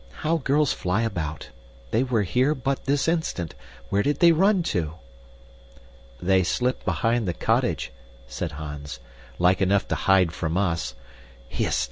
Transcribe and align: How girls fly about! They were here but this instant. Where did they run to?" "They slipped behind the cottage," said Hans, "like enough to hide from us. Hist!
How 0.25 0.37
girls 0.37 0.73
fly 0.73 1.03
about! 1.03 1.51
They 1.91 2.01
were 2.01 2.23
here 2.23 2.55
but 2.55 2.85
this 2.85 3.07
instant. 3.07 3.53
Where 3.89 4.01
did 4.01 4.17
they 4.17 4.31
run 4.31 4.63
to?" 4.73 4.95
"They 6.19 6.41
slipped 6.41 6.85
behind 6.85 7.27
the 7.27 7.35
cottage," 7.35 7.91
said 8.25 8.53
Hans, 8.53 8.97
"like 9.37 9.61
enough 9.61 9.87
to 9.89 9.93
hide 9.95 10.31
from 10.31 10.57
us. 10.57 10.95
Hist! 11.47 11.79